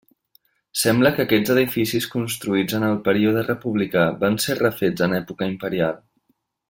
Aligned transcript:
Sembla 0.83 1.09
que 1.17 1.25
aquests 1.27 1.51
edificis 1.55 2.07
construïts 2.15 2.77
en 2.79 2.85
el 2.87 2.97
període 3.09 3.45
republicà 3.51 4.07
van 4.25 4.39
ser 4.47 4.57
refets 4.63 5.07
en 5.09 5.15
època 5.21 5.51
imperial. 5.55 6.01